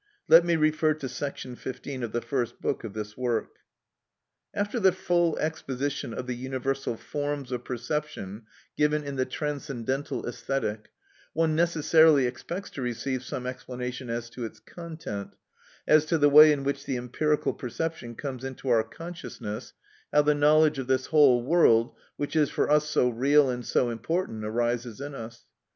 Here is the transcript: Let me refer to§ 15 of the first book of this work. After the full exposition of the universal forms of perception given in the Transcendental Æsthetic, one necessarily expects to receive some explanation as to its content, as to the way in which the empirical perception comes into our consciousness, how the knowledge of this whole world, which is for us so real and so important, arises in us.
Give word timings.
Let 0.27 0.43
me 0.43 0.55
refer 0.55 0.95
to§ 0.95 1.05
15 1.59 2.01
of 2.03 2.11
the 2.11 2.23
first 2.23 2.59
book 2.59 2.83
of 2.83 2.93
this 2.93 3.15
work. 3.15 3.57
After 4.51 4.79
the 4.79 4.93
full 4.93 5.37
exposition 5.37 6.11
of 6.11 6.25
the 6.25 6.33
universal 6.33 6.97
forms 6.97 7.51
of 7.51 7.63
perception 7.63 8.47
given 8.75 9.03
in 9.03 9.15
the 9.15 9.27
Transcendental 9.27 10.23
Æsthetic, 10.23 10.85
one 11.33 11.55
necessarily 11.55 12.25
expects 12.25 12.71
to 12.71 12.81
receive 12.81 13.21
some 13.23 13.45
explanation 13.45 14.09
as 14.09 14.31
to 14.31 14.43
its 14.43 14.59
content, 14.59 15.35
as 15.87 16.03
to 16.05 16.17
the 16.17 16.29
way 16.31 16.51
in 16.51 16.63
which 16.63 16.85
the 16.87 16.97
empirical 16.97 17.53
perception 17.53 18.15
comes 18.15 18.43
into 18.43 18.69
our 18.69 18.81
consciousness, 18.83 19.73
how 20.11 20.23
the 20.23 20.33
knowledge 20.33 20.79
of 20.79 20.87
this 20.87 21.05
whole 21.05 21.43
world, 21.45 21.95
which 22.17 22.35
is 22.35 22.49
for 22.49 22.71
us 22.71 22.89
so 22.89 23.07
real 23.09 23.51
and 23.51 23.67
so 23.67 23.91
important, 23.91 24.43
arises 24.43 24.99
in 24.99 25.13
us. 25.13 25.45